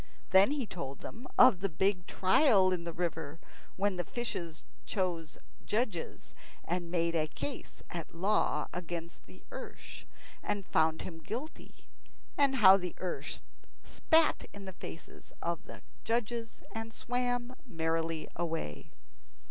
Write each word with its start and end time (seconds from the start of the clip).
Then 0.31 0.49
he 0.49 0.65
told 0.65 1.01
them 1.01 1.27
of 1.37 1.59
the 1.61 1.69
big 1.69 2.07
trial 2.07 2.71
in 2.71 2.85
the 2.85 2.91
river, 2.91 3.37
when 3.75 3.97
the 3.97 4.03
fishes 4.03 4.65
chose 4.83 5.37
judges, 5.63 6.33
and 6.65 6.89
made 6.89 7.13
a 7.13 7.27
case 7.27 7.83
at 7.91 8.15
law 8.15 8.67
against 8.73 9.27
the 9.27 9.43
ersh, 9.51 10.05
and 10.41 10.65
found 10.65 11.03
him 11.03 11.19
guilty, 11.21 11.87
and 12.35 12.55
how 12.55 12.77
the 12.77 12.95
ersh 12.99 13.41
spat 13.83 14.45
in 14.53 14.65
the 14.65 14.73
faces 14.73 15.33
of 15.39 15.65
the 15.65 15.83
judges 16.03 16.63
and 16.73 16.93
swam 16.95 17.53
merrily 17.67 18.27
away. 18.35 18.89